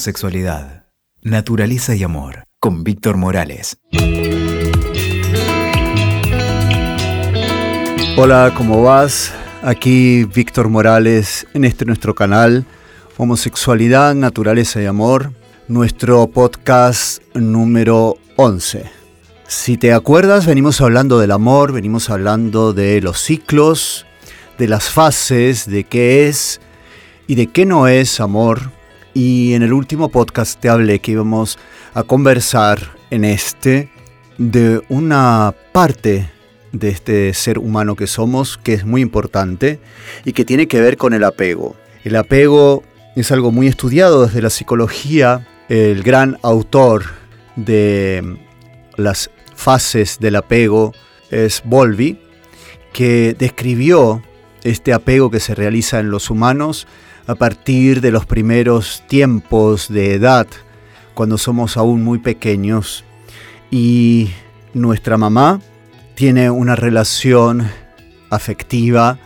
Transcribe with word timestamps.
homosexualidad, 0.00 0.86
naturaleza 1.20 1.94
y 1.94 2.02
amor, 2.02 2.44
con 2.58 2.84
Víctor 2.84 3.18
Morales. 3.18 3.76
Hola, 8.16 8.54
¿cómo 8.56 8.82
vas? 8.82 9.30
Aquí 9.62 10.24
Víctor 10.24 10.70
Morales 10.70 11.46
en 11.52 11.66
este 11.66 11.84
nuestro 11.84 12.14
canal, 12.14 12.64
Homosexualidad, 13.18 14.14
Naturaleza 14.14 14.80
y 14.80 14.86
Amor, 14.86 15.34
nuestro 15.68 16.26
podcast 16.28 17.22
número 17.34 18.16
11. 18.36 18.90
Si 19.48 19.76
te 19.76 19.92
acuerdas, 19.92 20.46
venimos 20.46 20.80
hablando 20.80 21.18
del 21.18 21.30
amor, 21.30 21.72
venimos 21.72 22.08
hablando 22.08 22.72
de 22.72 23.02
los 23.02 23.20
ciclos, 23.20 24.06
de 24.56 24.66
las 24.66 24.88
fases, 24.88 25.66
de 25.66 25.84
qué 25.84 26.26
es 26.26 26.62
y 27.26 27.34
de 27.34 27.48
qué 27.48 27.66
no 27.66 27.86
es 27.86 28.18
amor. 28.18 28.79
Y 29.14 29.54
en 29.54 29.62
el 29.62 29.72
último 29.72 30.08
podcast 30.08 30.60
te 30.60 30.68
hablé 30.68 31.00
que 31.00 31.12
íbamos 31.12 31.58
a 31.94 32.04
conversar 32.04 32.96
en 33.10 33.24
este 33.24 33.90
de 34.38 34.82
una 34.88 35.54
parte 35.72 36.30
de 36.72 36.88
este 36.88 37.34
ser 37.34 37.58
humano 37.58 37.96
que 37.96 38.06
somos 38.06 38.56
que 38.56 38.74
es 38.74 38.84
muy 38.84 39.02
importante 39.02 39.80
y 40.24 40.32
que 40.32 40.44
tiene 40.44 40.68
que 40.68 40.80
ver 40.80 40.96
con 40.96 41.12
el 41.12 41.24
apego. 41.24 41.74
El 42.04 42.16
apego 42.16 42.84
es 43.16 43.32
algo 43.32 43.50
muy 43.50 43.66
estudiado 43.66 44.26
desde 44.26 44.42
la 44.42 44.50
psicología. 44.50 45.46
El 45.68 46.02
gran 46.02 46.38
autor 46.42 47.04
de 47.56 48.38
las 48.96 49.30
fases 49.54 50.18
del 50.20 50.36
apego 50.36 50.92
es 51.30 51.62
Volvi, 51.64 52.20
que 52.92 53.34
describió 53.38 54.22
este 54.62 54.92
apego 54.92 55.30
que 55.30 55.40
se 55.40 55.54
realiza 55.54 55.98
en 55.98 56.10
los 56.10 56.30
humanos 56.30 56.86
a 57.26 57.34
partir 57.34 58.00
de 58.00 58.10
los 58.10 58.26
primeros 58.26 59.02
tiempos 59.08 59.88
de 59.88 60.14
edad, 60.14 60.46
cuando 61.14 61.38
somos 61.38 61.76
aún 61.76 62.02
muy 62.02 62.18
pequeños. 62.18 63.04
Y 63.70 64.30
nuestra 64.74 65.16
mamá 65.16 65.60
tiene 66.14 66.50
una 66.50 66.76
relación 66.76 67.68
afectiva, 68.30 69.18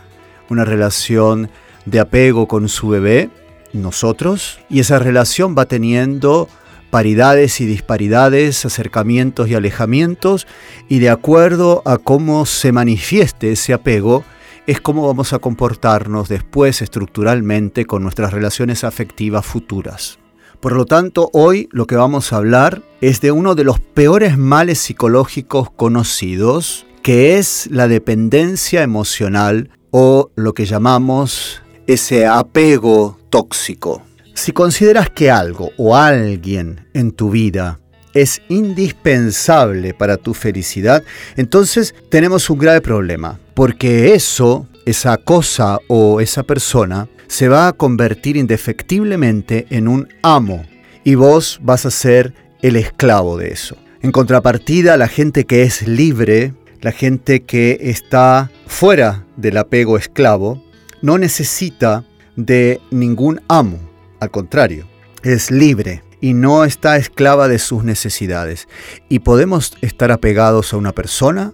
una 0.49 0.65
relación 0.65 1.49
de 1.85 1.99
apego 1.99 2.47
con 2.47 2.69
su 2.69 2.89
bebé, 2.89 3.29
nosotros, 3.73 4.59
y 4.69 4.79
esa 4.79 4.99
relación 4.99 5.55
va 5.57 5.65
teniendo 5.65 6.47
paridades 6.89 7.59
y 7.59 7.65
disparidades, 7.65 8.65
acercamientos 8.65 9.49
y 9.49 9.55
alejamientos, 9.55 10.47
y 10.87 10.99
de 10.99 11.09
acuerdo 11.09 11.81
a 11.85 11.97
cómo 11.97 12.45
se 12.45 12.71
manifieste 12.71 13.51
ese 13.51 13.73
apego, 13.73 14.23
es 14.67 14.81
cómo 14.81 15.05
vamos 15.05 15.33
a 15.33 15.39
comportarnos 15.39 16.27
después 16.27 16.81
estructuralmente 16.81 17.85
con 17.85 18.03
nuestras 18.03 18.33
relaciones 18.33 18.83
afectivas 18.83 19.45
futuras. 19.45 20.19
Por 20.59 20.73
lo 20.73 20.85
tanto, 20.85 21.29
hoy 21.33 21.69
lo 21.71 21.85
que 21.85 21.95
vamos 21.95 22.33
a 22.33 22.37
hablar 22.37 22.81
es 23.01 23.21
de 23.21 23.31
uno 23.31 23.53
de 23.55 23.63
los 23.63 23.79
peores 23.79 24.37
males 24.37 24.79
psicológicos 24.79 25.69
conocidos, 25.69 26.87
que 27.03 27.37
es 27.37 27.67
la 27.69 27.87
dependencia 27.87 28.81
emocional 28.81 29.69
o 29.91 30.31
lo 30.35 30.53
que 30.53 30.65
llamamos 30.65 31.61
ese 31.85 32.25
apego 32.25 33.19
tóxico. 33.29 34.01
Si 34.33 34.51
consideras 34.51 35.09
que 35.11 35.29
algo 35.29 35.69
o 35.77 35.95
alguien 35.95 36.87
en 36.93 37.11
tu 37.11 37.29
vida 37.29 37.79
es 38.15 38.41
indispensable 38.49 39.93
para 39.93 40.17
tu 40.17 40.33
felicidad, 40.33 41.03
entonces 41.35 41.93
tenemos 42.09 42.49
un 42.49 42.57
grave 42.57 42.81
problema, 42.81 43.39
porque 43.53 44.15
eso, 44.15 44.67
esa 44.85 45.17
cosa 45.17 45.77
o 45.87 46.21
esa 46.21 46.41
persona, 46.41 47.07
se 47.27 47.49
va 47.49 47.67
a 47.67 47.73
convertir 47.73 48.37
indefectiblemente 48.37 49.67
en 49.69 49.87
un 49.87 50.07
amo 50.23 50.65
y 51.03 51.15
vos 51.15 51.59
vas 51.61 51.85
a 51.85 51.91
ser 51.91 52.33
el 52.61 52.77
esclavo 52.77 53.37
de 53.37 53.49
eso. 53.49 53.75
En 54.01 54.11
contrapartida, 54.11 54.97
la 54.97 55.07
gente 55.07 55.45
que 55.45 55.63
es 55.63 55.87
libre, 55.87 56.53
la 56.81 56.91
gente 56.91 57.41
que 57.43 57.77
está 57.81 58.49
fuera 58.65 59.25
del 59.35 59.57
apego 59.57 59.97
esclavo, 59.97 60.63
no 61.01 61.17
necesita 61.17 62.05
de 62.35 62.79
ningún 62.91 63.41
amo, 63.49 63.79
al 64.19 64.31
contrario, 64.31 64.87
es 65.23 65.51
libre 65.51 66.04
y 66.21 66.33
no 66.33 66.63
está 66.63 66.97
esclava 66.97 67.47
de 67.47 67.59
sus 67.59 67.83
necesidades. 67.83 68.67
Y 69.09 69.19
podemos 69.19 69.73
estar 69.81 70.11
apegados 70.11 70.73
a 70.73 70.77
una 70.77 70.91
persona, 70.91 71.53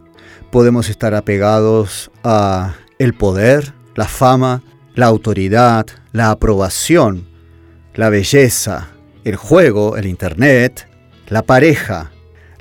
podemos 0.51 0.89
estar 0.89 1.13
apegados 1.15 2.11
a 2.23 2.75
el 2.99 3.13
poder, 3.13 3.73
la 3.95 4.05
fama, 4.05 4.63
la 4.95 5.07
autoridad, 5.07 5.87
la 6.11 6.31
aprobación, 6.31 7.27
la 7.93 8.09
belleza, 8.09 8.89
el 9.23 9.35
juego, 9.35 9.97
el 9.97 10.05
internet, 10.05 10.87
la 11.27 11.43
pareja, 11.43 12.11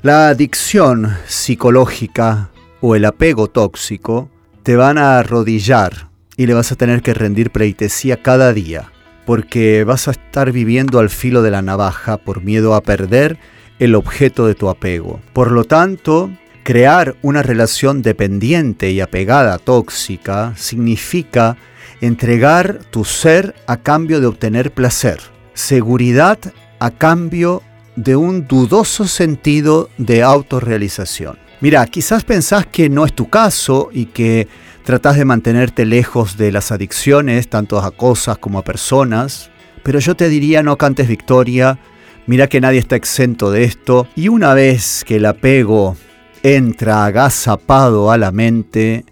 la 0.01 0.29
adicción 0.29 1.15
psicológica 1.27 2.49
o 2.81 2.95
el 2.95 3.05
apego 3.05 3.47
tóxico, 3.47 4.29
te 4.63 4.75
van 4.75 4.97
a 4.97 5.19
arrodillar 5.19 6.09
y 6.37 6.45
le 6.45 6.53
vas 6.53 6.71
a 6.71 6.75
tener 6.75 7.01
que 7.01 7.13
rendir 7.13 7.51
pleitesía 7.51 8.21
cada 8.21 8.53
día 8.53 8.91
porque 9.31 9.85
vas 9.85 10.09
a 10.09 10.11
estar 10.11 10.51
viviendo 10.51 10.99
al 10.99 11.09
filo 11.09 11.41
de 11.41 11.51
la 11.51 11.61
navaja 11.61 12.17
por 12.17 12.43
miedo 12.43 12.75
a 12.75 12.83
perder 12.83 13.37
el 13.79 13.95
objeto 13.95 14.45
de 14.45 14.55
tu 14.55 14.67
apego. 14.67 15.21
Por 15.31 15.51
lo 15.51 15.63
tanto, 15.63 16.29
crear 16.63 17.15
una 17.21 17.41
relación 17.41 18.01
dependiente 18.01 18.91
y 18.91 18.99
apegada 18.99 19.57
tóxica 19.57 20.53
significa 20.57 21.55
entregar 22.01 22.81
tu 22.91 23.05
ser 23.05 23.55
a 23.67 23.77
cambio 23.77 24.19
de 24.19 24.27
obtener 24.27 24.73
placer, 24.73 25.21
seguridad 25.53 26.37
a 26.79 26.91
cambio 26.91 27.63
de 27.95 28.17
un 28.17 28.49
dudoso 28.49 29.07
sentido 29.07 29.89
de 29.97 30.23
autorrealización. 30.23 31.39
Mira, 31.61 31.85
quizás 31.85 32.25
pensás 32.25 32.65
que 32.65 32.89
no 32.89 33.05
es 33.05 33.13
tu 33.13 33.29
caso 33.29 33.91
y 33.93 34.07
que 34.07 34.49
tratás 34.83 35.17
de 35.17 35.25
mantenerte 35.25 35.85
lejos 35.85 36.37
de 36.37 36.51
las 36.51 36.71
adicciones, 36.71 37.49
tanto 37.49 37.79
a 37.79 37.91
cosas 37.91 38.37
como 38.37 38.59
a 38.59 38.63
personas, 38.63 39.51
pero 39.83 39.99
yo 39.99 40.15
te 40.15 40.29
diría 40.29 40.63
no 40.63 40.77
cantes 40.77 41.07
victoria, 41.07 41.79
mira 42.27 42.47
que 42.47 42.61
nadie 42.61 42.79
está 42.79 42.95
exento 42.95 43.51
de 43.51 43.63
esto, 43.63 44.07
y 44.15 44.27
una 44.27 44.53
vez 44.53 45.03
que 45.05 45.17
el 45.17 45.25
apego 45.25 45.95
entra 46.43 47.05
agazapado 47.05 48.11
a 48.11 48.17
la 48.17 48.31
mente, 48.31 49.05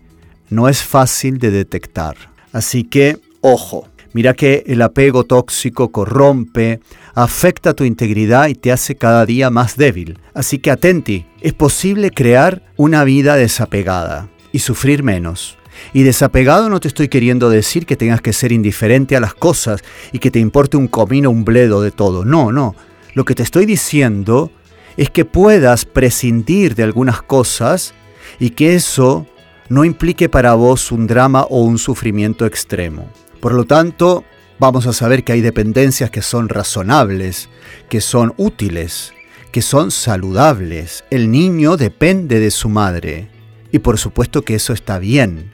no 0.50 0.68
es 0.68 0.81
fácil 0.81 1.38
de 1.38 1.52
detectar. 1.52 2.16
Así 2.51 2.84
que, 2.84 3.19
ojo, 3.41 3.88
mira 4.13 4.34
que 4.34 4.63
el 4.68 4.81
apego 4.81 5.24
tóxico 5.24 5.91
corrompe, 5.91 6.80
afecta 7.13 7.74
tu 7.74 7.84
integridad 7.84 8.47
y 8.47 8.56
te 8.56 8.72
hace 8.72 8.96
cada 8.96 9.25
día 9.25 9.50
más 9.50 9.78
débil. 9.78 10.19
Así 10.34 10.59
que 10.59 10.72
atenti, 10.72 11.25
es 11.41 11.53
posible 11.53 12.12
crear 12.12 12.63
una 12.78 13.03
vida 13.03 13.36
desapegada 13.36 14.30
y 14.51 14.59
sufrir 14.59 15.03
menos. 15.03 15.59
Y 15.94 16.04
desapegado 16.04 16.70
no 16.70 16.80
te 16.80 16.88
estoy 16.88 17.08
queriendo 17.08 17.50
decir 17.50 17.86
que 17.86 17.96
tengas 17.96 18.22
que 18.22 18.34
ser 18.34 18.52
indiferente 18.52 19.16
a 19.16 19.20
las 19.20 19.34
cosas 19.34 19.82
y 20.12 20.20
que 20.20 20.32
te 20.32 20.40
importe 20.40 20.78
un 20.78 20.88
comino, 20.88 21.30
un 21.30 21.46
bledo 21.46 21.82
de 21.82 21.92
todo. 21.92 22.26
No, 22.26 22.52
no. 22.52 22.76
Lo 23.14 23.26
que 23.26 23.36
te 23.36 23.44
estoy 23.44 23.66
diciendo 23.66 24.52
es 24.98 25.10
que 25.10 25.26
puedas 25.26 25.86
prescindir 25.86 26.76
de 26.76 26.84
algunas 26.84 27.22
cosas 27.22 27.94
y 28.40 28.52
que 28.52 28.76
eso 28.76 29.26
no 29.70 29.86
implique 29.86 30.30
para 30.30 30.54
vos 30.54 30.92
un 30.92 31.08
drama 31.08 31.44
o 31.44 31.64
un 31.64 31.78
sufrimiento 31.78 32.46
extremo. 32.46 33.10
Por 33.40 33.54
lo 33.54 33.66
tanto, 33.66 34.24
vamos 34.60 34.88
a 34.88 34.94
saber 34.94 35.24
que 35.24 35.32
hay 35.32 35.42
dependencias 35.42 36.12
que 36.12 36.22
son 36.22 36.50
razonables, 36.50 37.50
que 37.90 38.02
son 38.02 38.34
útiles, 38.38 39.14
que 39.52 39.62
son 39.62 39.92
saludables. 39.92 41.04
El 41.10 41.32
niño 41.32 41.78
depende 41.78 42.40
de 42.40 42.52
su 42.52 42.70
madre. 42.70 43.30
Y 43.72 43.80
por 43.80 43.98
supuesto 43.98 44.42
que 44.42 44.56
eso 44.56 44.74
está 44.74 45.00
bien 45.00 45.52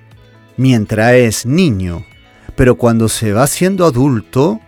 mientras 0.57 1.13
es 1.13 1.45
niño, 1.45 2.05
pero 2.55 2.75
cuando 2.75 3.09
se 3.09 3.33
va 3.33 3.47
siendo 3.47 3.85
adulto, 3.85 4.59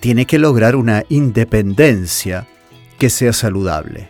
tiene 0.00 0.26
que 0.26 0.38
lograr 0.38 0.76
una 0.76 1.04
independencia 1.08 2.46
que 2.98 3.10
sea 3.10 3.32
saludable. 3.32 4.08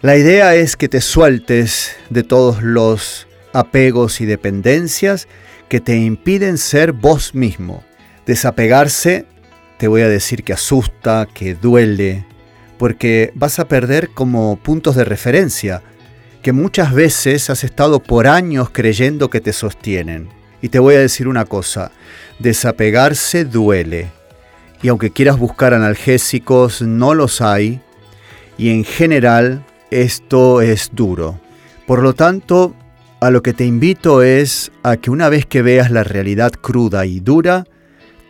La 0.00 0.16
idea 0.16 0.54
es 0.54 0.76
que 0.76 0.88
te 0.88 1.00
sueltes 1.00 1.96
de 2.10 2.22
todos 2.22 2.62
los 2.62 3.26
apegos 3.52 4.20
y 4.20 4.26
dependencias 4.26 5.28
que 5.68 5.80
te 5.80 5.96
impiden 5.96 6.58
ser 6.58 6.92
vos 6.92 7.34
mismo. 7.34 7.84
Desapegarse, 8.26 9.26
te 9.78 9.88
voy 9.88 10.02
a 10.02 10.08
decir 10.08 10.44
que 10.44 10.52
asusta, 10.52 11.26
que 11.32 11.54
duele, 11.54 12.26
porque 12.78 13.32
vas 13.34 13.58
a 13.58 13.66
perder 13.66 14.10
como 14.10 14.56
puntos 14.56 14.94
de 14.96 15.04
referencia 15.04 15.82
que 16.42 16.52
muchas 16.52 16.92
veces 16.92 17.48
has 17.48 17.64
estado 17.64 18.02
por 18.02 18.26
años 18.26 18.68
creyendo 18.70 19.30
que 19.30 19.40
te 19.40 19.52
sostienen. 19.52 20.28
Y 20.64 20.70
te 20.70 20.78
voy 20.78 20.94
a 20.94 21.00
decir 21.00 21.28
una 21.28 21.44
cosa, 21.44 21.92
desapegarse 22.38 23.44
duele. 23.44 24.10
Y 24.80 24.88
aunque 24.88 25.10
quieras 25.10 25.38
buscar 25.38 25.74
analgésicos, 25.74 26.80
no 26.80 27.12
los 27.12 27.42
hay. 27.42 27.82
Y 28.56 28.70
en 28.70 28.82
general 28.82 29.62
esto 29.90 30.62
es 30.62 30.90
duro. 30.94 31.38
Por 31.86 32.02
lo 32.02 32.14
tanto, 32.14 32.74
a 33.20 33.28
lo 33.28 33.42
que 33.42 33.52
te 33.52 33.66
invito 33.66 34.22
es 34.22 34.72
a 34.82 34.96
que 34.96 35.10
una 35.10 35.28
vez 35.28 35.44
que 35.44 35.60
veas 35.60 35.90
la 35.90 36.02
realidad 36.02 36.52
cruda 36.52 37.04
y 37.04 37.20
dura, 37.20 37.64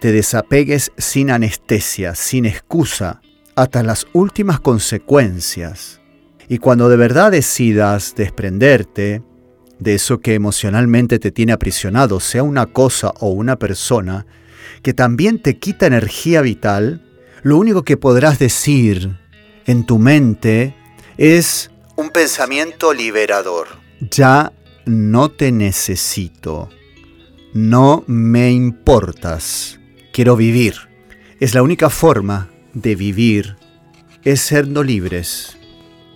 te 0.00 0.10
desapegues 0.10 0.90
sin 0.98 1.30
anestesia, 1.30 2.16
sin 2.16 2.46
excusa. 2.46 3.20
hasta 3.54 3.84
las 3.84 4.08
últimas 4.12 4.58
consecuencias. 4.58 6.00
Y 6.48 6.58
cuando 6.58 6.88
de 6.88 6.96
verdad 6.96 7.30
decidas 7.30 8.16
desprenderte 8.16 9.22
de 9.78 9.94
eso 9.94 10.20
que 10.20 10.34
emocionalmente 10.34 11.18
te 11.18 11.30
tiene 11.30 11.52
aprisionado, 11.52 12.20
sea 12.20 12.42
una 12.42 12.66
cosa 12.66 13.12
o 13.20 13.28
una 13.28 13.58
persona, 13.58 14.26
que 14.82 14.94
también 14.94 15.40
te 15.40 15.58
quita 15.58 15.86
energía 15.86 16.40
vital, 16.42 17.02
lo 17.42 17.58
único 17.58 17.82
que 17.82 17.96
podrás 17.96 18.38
decir 18.38 19.16
en 19.66 19.84
tu 19.84 19.98
mente 19.98 20.74
es 21.16 21.70
un 21.96 22.10
pensamiento 22.10 22.92
liberador. 22.92 23.68
Ya 24.10 24.52
no 24.84 25.30
te 25.30 25.52
necesito. 25.52 26.68
No 27.52 28.04
me 28.06 28.50
importas. 28.50 29.78
Quiero 30.12 30.36
vivir. 30.36 30.74
Es 31.40 31.54
la 31.54 31.62
única 31.62 31.90
forma 31.90 32.50
de 32.72 32.94
vivir, 32.96 33.56
es 34.24 34.40
siendo 34.40 34.82
libres. 34.82 35.56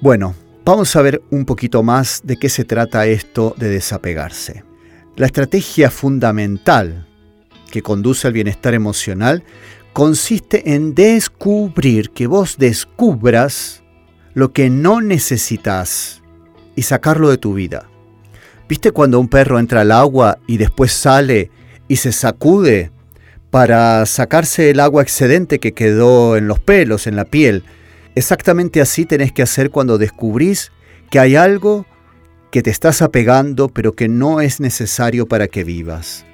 Bueno, 0.00 0.34
vamos 0.68 0.94
a 0.96 1.00
ver 1.00 1.22
un 1.30 1.46
poquito 1.46 1.82
más 1.82 2.20
de 2.24 2.36
qué 2.36 2.50
se 2.50 2.62
trata 2.62 3.06
esto 3.06 3.54
de 3.56 3.70
desapegarse. 3.70 4.64
La 5.16 5.24
estrategia 5.24 5.90
fundamental 5.90 7.08
que 7.70 7.80
conduce 7.80 8.26
al 8.26 8.34
bienestar 8.34 8.74
emocional 8.74 9.44
consiste 9.94 10.74
en 10.74 10.94
descubrir, 10.94 12.10
que 12.10 12.26
vos 12.26 12.58
descubras 12.58 13.82
lo 14.34 14.52
que 14.52 14.68
no 14.68 15.00
necesitas 15.00 16.22
y 16.76 16.82
sacarlo 16.82 17.30
de 17.30 17.38
tu 17.38 17.54
vida. 17.54 17.88
¿Viste 18.68 18.92
cuando 18.92 19.18
un 19.20 19.28
perro 19.28 19.58
entra 19.58 19.80
al 19.80 19.90
agua 19.90 20.38
y 20.46 20.58
después 20.58 20.92
sale 20.92 21.50
y 21.88 21.96
se 21.96 22.12
sacude 22.12 22.90
para 23.50 24.04
sacarse 24.04 24.68
el 24.68 24.80
agua 24.80 25.02
excedente 25.02 25.60
que 25.60 25.72
quedó 25.72 26.36
en 26.36 26.46
los 26.46 26.60
pelos, 26.60 27.06
en 27.06 27.16
la 27.16 27.24
piel? 27.24 27.64
Exactamente 28.14 28.80
así 28.80 29.04
tenés 29.04 29.32
que 29.32 29.42
hacer 29.42 29.70
cuando 29.70 29.98
descubrís 29.98 30.72
que 31.10 31.18
hay 31.18 31.36
algo 31.36 31.86
que 32.50 32.62
te 32.62 32.70
estás 32.70 33.02
apegando 33.02 33.68
pero 33.68 33.94
que 33.94 34.08
no 34.08 34.40
es 34.40 34.60
necesario 34.60 35.26
para 35.26 35.48
que 35.48 35.64
vivas. 35.64 36.24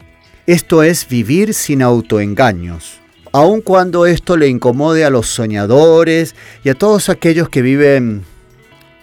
Esto 0.46 0.82
es 0.82 1.08
vivir 1.08 1.54
sin 1.54 1.82
autoengaños, 1.82 3.00
aun 3.32 3.60
cuando 3.62 4.06
esto 4.06 4.36
le 4.36 4.48
incomode 4.48 5.04
a 5.04 5.10
los 5.10 5.26
soñadores 5.26 6.34
y 6.62 6.68
a 6.68 6.74
todos 6.74 7.08
aquellos 7.08 7.48
que 7.48 7.62
viven, 7.62 8.24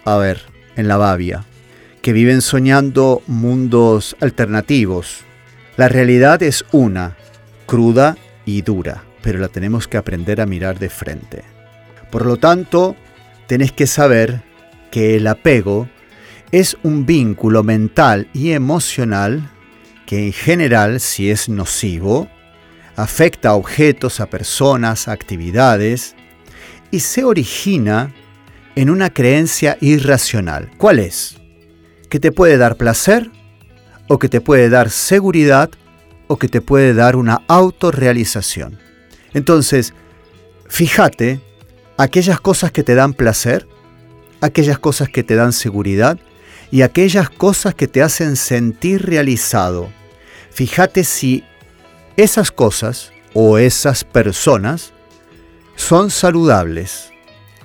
a 0.05 0.17
ver, 0.17 0.41
en 0.75 0.87
la 0.87 0.97
Babia 0.97 1.45
que 2.01 2.13
viven 2.13 2.41
soñando 2.41 3.21
mundos 3.27 4.15
alternativos. 4.19 5.21
La 5.77 5.87
realidad 5.87 6.41
es 6.43 6.65
una, 6.71 7.15
cruda 7.65 8.17
y 8.45 8.63
dura, 8.63 9.03
pero 9.21 9.39
la 9.39 9.47
tenemos 9.47 9.87
que 9.87 9.97
aprender 9.97 10.41
a 10.41 10.45
mirar 10.45 10.79
de 10.79 10.89
frente. 10.89 11.43
Por 12.11 12.25
lo 12.25 12.37
tanto, 12.37 12.95
tenés 13.47 13.71
que 13.71 13.87
saber 13.87 14.43
que 14.91 15.15
el 15.15 15.27
apego 15.27 15.89
es 16.51 16.77
un 16.83 17.05
vínculo 17.05 17.63
mental 17.63 18.29
y 18.33 18.51
emocional 18.51 19.49
que 20.05 20.27
en 20.27 20.33
general, 20.33 20.99
si 20.99 21.31
es 21.31 21.47
nocivo, 21.47 22.27
afecta 22.97 23.49
a 23.49 23.55
objetos, 23.55 24.19
a 24.19 24.25
personas, 24.25 25.07
a 25.07 25.13
actividades, 25.13 26.15
y 26.91 26.99
se 26.99 27.23
origina 27.23 28.13
en 28.75 28.89
una 28.89 29.09
creencia 29.09 29.77
irracional. 29.79 30.69
¿Cuál 30.77 30.99
es? 30.99 31.41
que 32.11 32.19
te 32.19 32.33
puede 32.33 32.57
dar 32.57 32.75
placer, 32.75 33.31
o 34.09 34.19
que 34.19 34.27
te 34.27 34.41
puede 34.41 34.69
dar 34.69 34.89
seguridad, 34.89 35.71
o 36.27 36.37
que 36.37 36.49
te 36.49 36.59
puede 36.59 36.93
dar 36.93 37.15
una 37.15 37.41
autorrealización. 37.47 38.77
Entonces, 39.33 39.93
fíjate 40.67 41.39
aquellas 42.01 42.41
cosas 42.41 42.71
que 42.71 42.81
te 42.83 42.95
dan 42.95 43.13
placer, 43.13 43.67
aquellas 44.41 44.79
cosas 44.79 45.07
que 45.07 45.23
te 45.23 45.35
dan 45.35 45.53
seguridad 45.53 46.17
y 46.71 46.81
aquellas 46.81 47.29
cosas 47.29 47.75
que 47.75 47.87
te 47.87 48.01
hacen 48.01 48.35
sentir 48.37 49.05
realizado. 49.05 49.91
Fíjate 50.49 51.03
si 51.03 51.43
esas 52.17 52.51
cosas 52.51 53.11
o 53.35 53.59
esas 53.59 54.03
personas 54.03 54.93
son 55.75 56.09
saludables. 56.09 57.11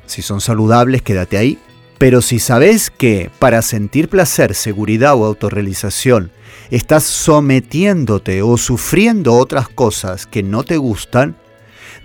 Si 0.05 0.21
son 0.21 0.43
saludables, 0.43 1.01
quédate 1.01 1.39
ahí. 1.39 1.59
Pero 1.97 2.21
si 2.21 2.39
sabes 2.39 2.91
que 2.91 3.31
para 3.39 3.63
sentir 3.63 4.11
placer, 4.11 4.55
seguridad 4.55 5.15
o 5.15 5.25
autorrealización 5.25 6.31
estás 6.71 7.05
sometiéndote 7.05 8.43
o 8.43 8.59
sufriendo 8.59 9.33
otras 9.33 9.71
cosas 9.71 10.27
que 10.27 10.43
no 10.43 10.63
te 10.63 10.77
gustan, 10.77 11.37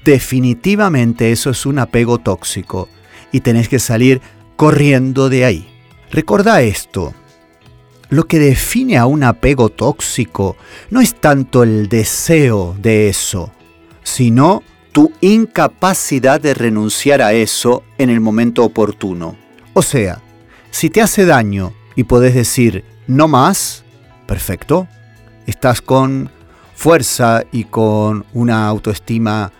definitivamente 0.03 1.31
eso 1.31 1.49
es 1.49 1.65
un 1.65 1.79
apego 1.79 2.17
tóxico 2.17 2.89
y 3.31 3.41
tenés 3.41 3.69
que 3.69 3.79
salir 3.79 4.21
corriendo 4.55 5.29
de 5.29 5.45
ahí. 5.45 5.67
Recordá 6.11 6.61
esto. 6.61 7.13
Lo 8.09 8.27
que 8.27 8.39
define 8.39 8.97
a 8.97 9.05
un 9.05 9.23
apego 9.23 9.69
tóxico 9.69 10.57
no 10.89 10.99
es 10.99 11.15
tanto 11.15 11.63
el 11.63 11.87
deseo 11.87 12.75
de 12.77 13.07
eso, 13.07 13.51
sino 14.03 14.63
tu 14.91 15.13
incapacidad 15.21 16.41
de 16.41 16.53
renunciar 16.53 17.21
a 17.21 17.31
eso 17.31 17.83
en 17.97 18.09
el 18.09 18.19
momento 18.19 18.65
oportuno. 18.65 19.37
O 19.73 19.81
sea, 19.81 20.21
si 20.71 20.89
te 20.89 21.01
hace 21.01 21.25
daño 21.25 21.73
y 21.95 22.03
podés 22.03 22.35
decir 22.35 22.83
no 23.07 23.29
más, 23.29 23.83
perfecto, 24.27 24.87
estás 25.47 25.81
con 25.81 26.29
fuerza 26.75 27.43
y 27.51 27.65
con 27.65 28.25
una 28.33 28.67
autoestima 28.67 29.53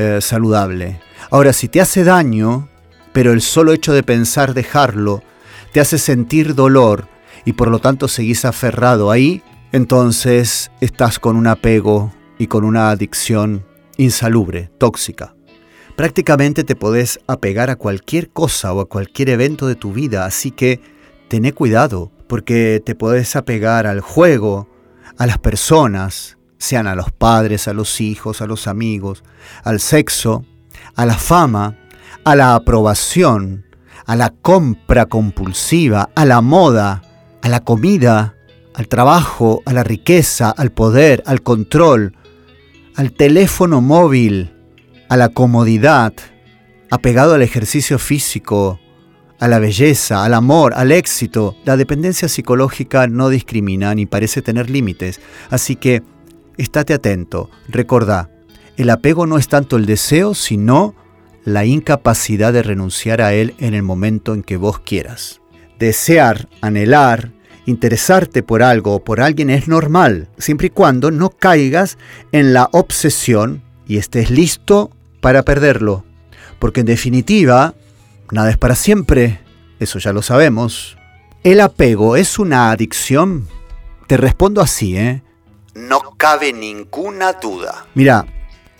eh, 0.00 0.20
saludable. 0.20 1.00
Ahora, 1.28 1.52
si 1.52 1.66
te 1.66 1.80
hace 1.80 2.04
daño, 2.04 2.68
pero 3.12 3.32
el 3.32 3.40
solo 3.40 3.72
hecho 3.72 3.92
de 3.92 4.04
pensar 4.04 4.54
dejarlo 4.54 5.24
te 5.72 5.80
hace 5.80 5.98
sentir 5.98 6.54
dolor 6.54 7.08
y 7.44 7.54
por 7.54 7.68
lo 7.68 7.80
tanto 7.80 8.06
seguís 8.06 8.44
aferrado 8.44 9.10
ahí, 9.10 9.42
entonces 9.72 10.70
estás 10.80 11.18
con 11.18 11.34
un 11.34 11.48
apego 11.48 12.12
y 12.38 12.46
con 12.46 12.62
una 12.62 12.90
adicción 12.90 13.66
insalubre, 13.96 14.70
tóxica. 14.78 15.34
Prácticamente 15.96 16.62
te 16.62 16.76
podés 16.76 17.18
apegar 17.26 17.68
a 17.68 17.74
cualquier 17.74 18.30
cosa 18.30 18.72
o 18.72 18.80
a 18.80 18.88
cualquier 18.88 19.30
evento 19.30 19.66
de 19.66 19.74
tu 19.74 19.92
vida, 19.92 20.26
así 20.26 20.52
que 20.52 20.80
tené 21.26 21.52
cuidado, 21.52 22.12
porque 22.28 22.80
te 22.86 22.94
podés 22.94 23.34
apegar 23.34 23.88
al 23.88 24.00
juego, 24.00 24.68
a 25.16 25.26
las 25.26 25.38
personas, 25.38 26.37
sean 26.58 26.86
a 26.86 26.94
los 26.94 27.12
padres, 27.12 27.68
a 27.68 27.72
los 27.72 28.00
hijos, 28.00 28.40
a 28.40 28.46
los 28.46 28.66
amigos, 28.66 29.24
al 29.64 29.80
sexo, 29.80 30.44
a 30.94 31.06
la 31.06 31.14
fama, 31.14 31.76
a 32.24 32.36
la 32.36 32.54
aprobación, 32.54 33.64
a 34.06 34.16
la 34.16 34.30
compra 34.30 35.06
compulsiva, 35.06 36.10
a 36.14 36.24
la 36.24 36.40
moda, 36.40 37.02
a 37.42 37.48
la 37.48 37.60
comida, 37.60 38.34
al 38.74 38.88
trabajo, 38.88 39.62
a 39.64 39.72
la 39.72 39.84
riqueza, 39.84 40.50
al 40.50 40.70
poder, 40.72 41.22
al 41.26 41.42
control, 41.42 42.16
al 42.96 43.12
teléfono 43.12 43.80
móvil, 43.80 44.52
a 45.08 45.16
la 45.16 45.28
comodidad, 45.28 46.12
apegado 46.90 47.34
al 47.34 47.42
ejercicio 47.42 47.98
físico, 47.98 48.80
a 49.38 49.48
la 49.48 49.58
belleza, 49.58 50.24
al 50.24 50.34
amor, 50.34 50.74
al 50.74 50.92
éxito. 50.92 51.56
La 51.64 51.76
dependencia 51.76 52.28
psicológica 52.28 53.06
no 53.06 53.28
discrimina 53.28 53.94
ni 53.94 54.06
parece 54.06 54.42
tener 54.42 54.68
límites, 54.68 55.20
así 55.50 55.76
que 55.76 56.02
estate 56.58 56.94
atento, 56.94 57.50
recordá, 57.68 58.30
el 58.76 58.90
apego 58.90 59.26
no 59.26 59.38
es 59.38 59.48
tanto 59.48 59.76
el 59.76 59.86
deseo, 59.86 60.34
sino 60.34 60.94
la 61.44 61.64
incapacidad 61.64 62.52
de 62.52 62.62
renunciar 62.62 63.22
a 63.22 63.32
él 63.32 63.54
en 63.58 63.74
el 63.74 63.82
momento 63.82 64.34
en 64.34 64.42
que 64.42 64.56
vos 64.56 64.78
quieras. 64.80 65.40
Desear, 65.78 66.48
anhelar, 66.60 67.32
interesarte 67.66 68.42
por 68.42 68.62
algo 68.62 68.94
o 68.94 69.04
por 69.04 69.20
alguien 69.20 69.50
es 69.50 69.66
normal, 69.68 70.28
siempre 70.38 70.68
y 70.68 70.70
cuando 70.70 71.10
no 71.10 71.30
caigas 71.30 71.98
en 72.32 72.52
la 72.52 72.68
obsesión 72.72 73.62
y 73.86 73.96
estés 73.96 74.30
listo 74.30 74.90
para 75.20 75.42
perderlo, 75.42 76.04
porque 76.58 76.80
en 76.80 76.86
definitiva, 76.86 77.74
nada 78.30 78.50
es 78.50 78.58
para 78.58 78.74
siempre, 78.74 79.40
eso 79.80 79.98
ya 79.98 80.12
lo 80.12 80.22
sabemos. 80.22 80.96
¿El 81.44 81.60
apego 81.60 82.16
es 82.16 82.38
una 82.38 82.70
adicción? 82.70 83.46
Te 84.06 84.16
respondo 84.16 84.60
así, 84.60 84.96
¿eh? 84.96 85.22
No 85.78 86.00
cabe 86.16 86.52
ninguna 86.52 87.34
duda. 87.34 87.86
Mira, 87.94 88.26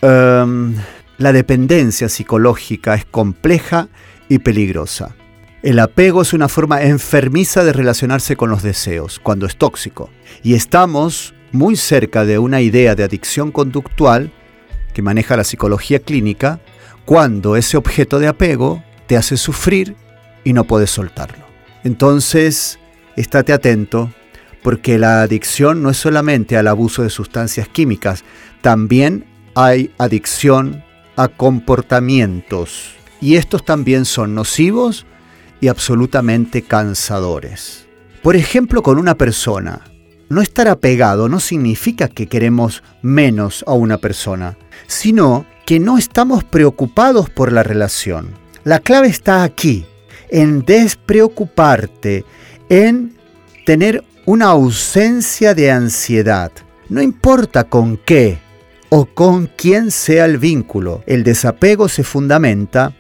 em, 0.03 0.75
la 1.17 1.33
dependencia 1.33 2.09
psicológica 2.09 2.95
es 2.97 3.05
compleja 3.05 3.89
y 4.29 4.41
peligrosa. 4.41 5.15
El 5.63 5.79
apego 5.79 6.23
es 6.23 6.33
una 6.33 6.49
forma 6.49 6.83
enfermiza 6.83 7.63
de 7.63 7.73
relacionarse 7.73 8.35
con 8.35 8.51
los 8.51 8.65
deseos, 8.65 9.21
cuando 9.21 9.47
es 9.47 9.57
tóxico. 9.57 10.11
Y 10.43 10.55
estamos 10.55 11.35
muy 11.53 11.77
cerca 11.77 12.25
de 12.25 12.41
una 12.41 12.61
idea 12.61 12.97
de 12.97 13.05
adicción 13.05 13.53
conductual 13.53 14.33
que 14.93 15.03
maneja 15.03 15.37
la 15.37 15.45
psicología 15.45 16.01
clínica 16.01 16.61
cuando 17.05 17.55
ese 17.55 17.77
objeto 17.77 18.19
de 18.19 18.27
apego 18.27 18.83
te 19.07 19.17
hace 19.17 19.37
sufrir 19.37 19.95
y 20.43 20.53
no 20.53 20.65
puedes 20.65 20.91
soltarlo. 20.91 21.45
Entonces, 21.85 22.81
estate 23.15 23.53
atento 23.53 24.11
porque 24.63 24.99
la 24.99 25.23
adicción 25.23 25.83
no 25.83 25.91
es 25.91 25.97
solamente 25.97 26.57
al 26.57 26.67
abuso 26.67 27.03
de 27.03 27.11
sustancias 27.11 27.69
químicas, 27.69 28.25
también 28.61 29.25
hay 29.55 29.91
adicción 29.99 30.85
a 31.17 31.29
comportamientos. 31.29 32.95
y 33.21 33.35
estos 33.35 33.65
también 33.65 34.05
son 34.05 34.37
nocivos 34.37 35.05
y 35.61 35.67
absolutamente 35.67 36.63
cansadores. 36.63 37.87
Por 38.23 38.37
ejemplo, 38.37 38.83
con 38.83 38.99
una 38.99 39.17
persona. 39.17 39.81
No 40.29 40.43
estar 40.43 40.69
apegado 40.69 41.29
no 41.29 41.41
significa 41.41 42.09
que 42.09 42.27
queremos 42.27 42.83
menos 43.03 43.65
a 43.67 43.73
una 43.73 43.99
persona, 43.99 44.59
sino 44.87 45.47
que 45.65 45.81
no 45.81 45.99
estamos 45.99 46.45
preocupados 46.45 47.31
por 47.31 47.51
la 47.51 47.63
relación. 47.63 48.29
La 48.65 48.81
clave 48.81 49.09
está 49.09 49.43
aquí, 49.43 49.87
en 50.29 50.65
despreocuparte, 50.65 52.25
en 52.69 53.17
tener 53.65 54.05
una 54.29 54.49
ausencia 54.49 55.55
de 55.55 55.71
ansiedad. 55.71 56.53
No 56.91 57.01
importa 57.01 57.65
con 57.65 57.97
qué 57.97 58.39
o 58.91 59.07
con 59.07 59.47
quién 59.57 59.91
sea 59.91 60.27
el 60.27 60.37
vínculo, 60.37 61.03
el 61.07 61.25
desapego 61.25 61.89
se 61.89 62.05
fundamenta 62.05 62.93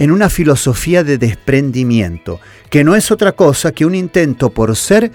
en 0.00 0.10
una 0.10 0.28
filosofía 0.28 1.04
de 1.04 1.18
desprendimiento, 1.18 2.40
que 2.68 2.82
no 2.82 2.96
es 2.96 3.12
otra 3.12 3.30
cosa 3.30 3.70
que 3.70 3.86
un 3.86 3.94
intento 3.94 4.50
por 4.50 4.74
ser 4.74 5.12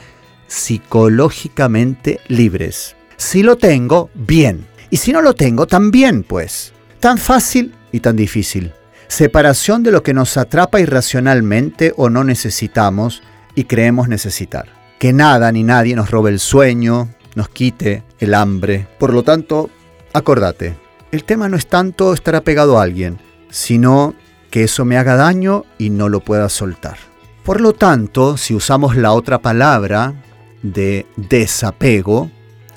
psicológicamente 0.47 2.21
libres. 2.29 2.95
Si 3.17 3.43
lo 3.43 3.57
tengo, 3.57 4.09
bien. 4.13 4.65
Y 4.89 4.95
si 4.95 5.11
no 5.11 5.21
lo 5.21 5.33
tengo, 5.35 5.67
también, 5.67 6.23
pues. 6.23 6.71
Tan 7.01 7.17
fácil 7.17 7.75
y 7.91 7.99
tan 7.99 8.15
difícil. 8.15 8.71
Separación 9.09 9.83
de 9.83 9.91
lo 9.91 10.01
que 10.01 10.13
nos 10.13 10.37
atrapa 10.37 10.79
irracionalmente 10.79 11.91
o 11.97 12.09
no 12.09 12.23
necesitamos 12.23 13.21
y 13.53 13.65
creemos 13.65 14.07
necesitar. 14.07 14.76
Que 14.99 15.13
nada 15.13 15.51
ni 15.51 15.63
nadie 15.63 15.95
nos 15.95 16.09
robe 16.09 16.31
el 16.31 16.39
sueño, 16.39 17.09
nos 17.35 17.49
quite 17.49 18.03
el 18.19 18.33
hambre. 18.33 18.87
Por 18.97 19.13
lo 19.13 19.23
tanto, 19.23 19.69
acordate, 20.11 20.75
el 21.11 21.23
tema 21.23 21.49
no 21.49 21.55
es 21.55 21.67
tanto 21.67 22.13
estar 22.13 22.35
apegado 22.35 22.79
a 22.79 22.83
alguien, 22.83 23.19
sino 23.49 24.15
que 24.49 24.63
eso 24.63 24.85
me 24.85 24.97
haga 24.97 25.15
daño 25.15 25.65
y 25.77 25.91
no 25.91 26.09
lo 26.09 26.21
pueda 26.21 26.49
soltar. 26.49 26.97
Por 27.43 27.61
lo 27.61 27.73
tanto, 27.73 28.37
si 28.37 28.55
usamos 28.55 28.95
la 28.95 29.13
otra 29.13 29.37
palabra 29.37 30.15
de 30.63 31.05
desapego, 31.15 32.31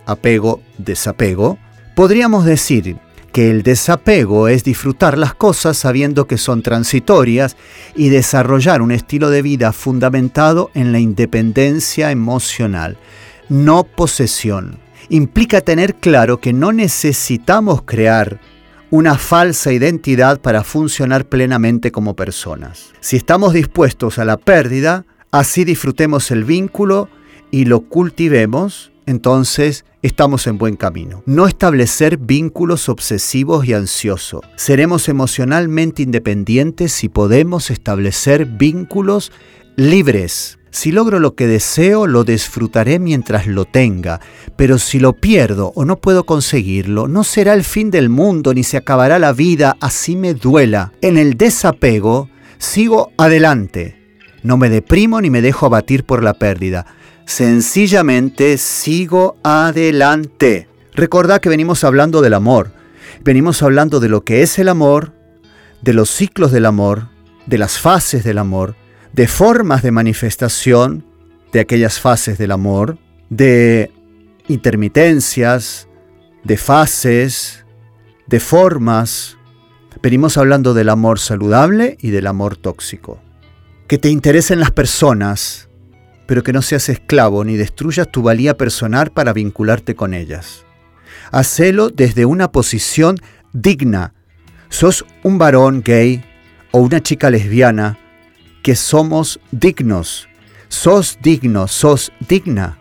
apego, 0.07 0.61
desapego, 0.79 1.59
podríamos 1.97 2.45
decir 2.45 2.99
que 3.33 3.51
el 3.51 3.63
desapego 3.63 4.49
es 4.49 4.65
disfrutar 4.65 5.17
las 5.17 5.35
cosas 5.35 5.77
sabiendo 5.77 6.27
que 6.27 6.39
son 6.39 6.63
transitorias 6.63 7.57
y 7.95 8.09
desarrollar 8.09 8.83
un 8.83 8.91
estilo 8.91 9.31
de 9.31 9.43
vida 9.43 9.73
fundamentado 9.73 10.71
en 10.75 10.93
la 10.93 10.99
independencia 10.99 12.11
emocional, 12.11 12.97
no 13.49 13.85
posesión. 13.85 14.79
Implica 15.09 15.61
tener 15.61 15.97
claro 15.97 16.41
que 16.41 16.53
no 16.53 16.73
necesitamos 16.73 17.83
crear 17.83 18.41
una 18.91 19.17
falsa 19.17 19.73
identidad 19.73 20.41
para 20.41 20.65
funcionar 20.65 21.25
plenamente 21.25 21.93
como 21.93 22.15
personas. 22.15 22.93
Si 23.01 23.17
estamos 23.17 23.53
dispuestos 23.53 24.19
a 24.19 24.25
la 24.25 24.37
pérdida, 24.37 25.05
así 25.31 25.65
disfrutemos 25.65 26.31
el 26.33 26.45
vínculo 26.45 27.09
y 27.53 27.65
lo 27.65 27.83
cultivemos, 27.83 28.90
entonces 29.11 29.85
estamos 30.03 30.47
en 30.47 30.57
buen 30.57 30.77
camino. 30.77 31.23
No 31.27 31.47
establecer 31.47 32.17
vínculos 32.17 32.89
obsesivos 32.89 33.67
y 33.67 33.75
ansiosos. 33.75 34.41
Seremos 34.57 35.09
emocionalmente 35.09 36.03
independientes 36.03 36.93
si 36.93 37.09
podemos 37.09 37.71
establecer 37.71 38.47
vínculos 38.47 39.33
libres 39.77 40.61
si 40.73 40.93
logro 40.93 41.19
lo 41.19 41.35
que 41.35 41.49
deseo, 41.49 42.07
lo 42.07 42.23
disfrutaré 42.23 43.01
mientras 43.01 43.49
lo 43.49 43.65
tenga, 43.65 44.21
pero 44.55 44.79
si 44.79 45.01
lo 45.01 45.15
pierdo 45.15 45.73
o 45.75 45.85
no 45.85 45.97
puedo 45.97 46.25
conseguirlo, 46.25 47.09
no 47.09 47.25
será 47.25 47.55
el 47.55 47.65
fin 47.65 47.91
del 47.91 48.09
mundo 48.09 48.55
ni 48.55 48.63
se 48.63 48.77
acabará 48.77 49.19
la 49.19 49.33
vida, 49.33 49.77
así 49.81 50.15
me 50.15 50.33
duela. 50.33 50.93
En 51.03 51.19
el 51.19 51.37
desapego, 51.37 52.31
sigo 52.59 53.11
adelante. 53.17 53.97
No 54.45 54.57
me 54.57 54.71
deprimo 54.71 55.21
ni 55.21 55.29
me 55.29 55.43
dejo 55.43 55.67
abatir 55.67 56.05
por 56.05 56.23
la 56.23 56.35
pérdida. 56.35 56.87
Sencillamente 57.31 58.59
sigo 58.59 59.37
adelante. 59.45 60.67
Recordad 60.95 61.41
que 61.41 61.49
venimos 61.49 61.85
hablando 61.85 62.23
del 62.23 62.35
amor. 62.35 62.73
Venimos 63.23 63.63
hablando 63.63 64.01
de 64.01 64.09
lo 64.09 64.25
que 64.25 64.43
es 64.43 64.59
el 64.59 64.69
amor, 64.69 65.13
de 65.81 65.93
los 65.93 66.11
ciclos 66.11 66.51
del 66.51 66.67
amor, 66.67 67.07
de 67.47 67.57
las 67.57 67.79
fases 67.79 68.25
del 68.25 68.37
amor, 68.37 68.75
de 69.13 69.29
formas 69.29 69.85
de 69.85 69.93
manifestación 69.93 71.07
de 71.53 71.61
aquellas 71.61 72.01
fases 72.01 72.37
del 72.37 72.51
amor, 72.51 72.99
de 73.29 73.93
intermitencias, 74.49 75.87
de 76.43 76.57
fases, 76.57 77.65
de 78.27 78.41
formas. 78.41 79.39
Venimos 80.03 80.37
hablando 80.37 80.75
del 80.75 80.89
amor 80.89 81.21
saludable 81.21 81.97
y 82.01 82.11
del 82.11 82.27
amor 82.27 82.57
tóxico. 82.57 83.23
Que 83.87 83.99
te 83.99 84.09
interesen 84.09 84.59
las 84.59 84.73
personas, 84.73 85.70
pero 86.31 86.45
que 86.45 86.53
no 86.53 86.63
seas 86.63 86.89
esclavo 86.89 87.43
ni 87.43 87.57
destruyas 87.57 88.09
tu 88.09 88.23
valía 88.23 88.57
personal 88.57 89.11
para 89.11 89.33
vincularte 89.33 89.97
con 89.97 90.15
ellas. 90.15 90.65
Hacelo 91.33 91.91
desde 91.91 92.25
una 92.25 92.53
posición 92.53 93.17
digna. 93.53 94.15
Sos 94.69 95.05
un 95.25 95.39
varón 95.39 95.83
gay 95.85 96.25
o 96.71 96.79
una 96.79 97.03
chica 97.03 97.31
lesbiana 97.31 97.99
que 98.63 98.77
somos 98.77 99.41
dignos. 99.51 100.29
Sos 100.69 101.19
digno, 101.21 101.67
sos 101.67 102.13
digna. 102.29 102.79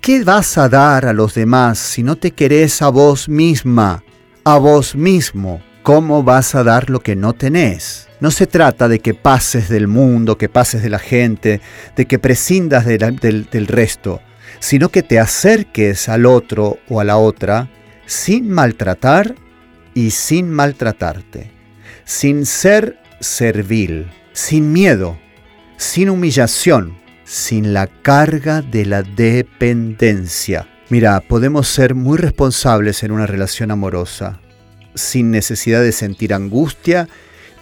¿Qué 0.00 0.22
vas 0.22 0.56
a 0.56 0.68
dar 0.68 1.04
a 1.04 1.12
los 1.12 1.34
demás 1.34 1.80
si 1.80 2.04
no 2.04 2.14
te 2.14 2.30
querés 2.30 2.80
a 2.80 2.90
vos 2.90 3.28
misma, 3.28 4.04
a 4.44 4.56
vos 4.58 4.94
mismo? 4.94 5.60
¿Cómo 5.82 6.22
vas 6.22 6.54
a 6.54 6.62
dar 6.62 6.90
lo 6.90 7.00
que 7.00 7.16
no 7.16 7.32
tenés? 7.32 8.08
No 8.24 8.30
se 8.30 8.46
trata 8.46 8.88
de 8.88 9.00
que 9.00 9.12
pases 9.12 9.68
del 9.68 9.86
mundo, 9.86 10.38
que 10.38 10.48
pases 10.48 10.82
de 10.82 10.88
la 10.88 10.98
gente, 10.98 11.60
de 11.94 12.06
que 12.06 12.18
prescindas 12.18 12.86
del, 12.86 13.20
del 13.20 13.66
resto, 13.66 14.22
sino 14.60 14.88
que 14.88 15.02
te 15.02 15.18
acerques 15.18 16.08
al 16.08 16.24
otro 16.24 16.78
o 16.88 17.00
a 17.00 17.04
la 17.04 17.18
otra 17.18 17.68
sin 18.06 18.48
maltratar 18.48 19.34
y 19.92 20.08
sin 20.08 20.48
maltratarte, 20.48 21.50
sin 22.06 22.46
ser 22.46 22.98
servil 23.20 24.10
sin 24.32 24.72
miedo, 24.72 25.18
sin 25.76 26.08
humillación, 26.08 26.96
sin 27.24 27.74
la 27.74 27.88
carga 27.88 28.62
de 28.62 28.86
la 28.86 29.02
dependencia. 29.02 30.66
Mira, 30.88 31.20
podemos 31.20 31.68
ser 31.68 31.94
muy 31.94 32.16
responsables 32.16 33.02
en 33.02 33.12
una 33.12 33.26
relación 33.26 33.70
amorosa, 33.70 34.40
sin 34.94 35.30
necesidad 35.30 35.82
de 35.82 35.92
sentir 35.92 36.32
angustia 36.32 37.06